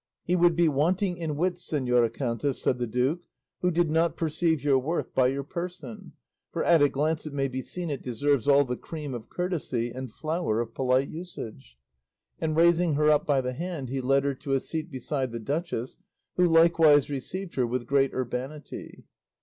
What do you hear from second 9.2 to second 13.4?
courtesy and flower of polite usage;" and raising her up